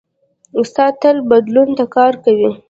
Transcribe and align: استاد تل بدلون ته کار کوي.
استاد 0.59 0.93
تل 1.01 1.17
بدلون 1.29 1.69
ته 1.77 1.85
کار 1.95 2.13
کوي. 2.23 2.51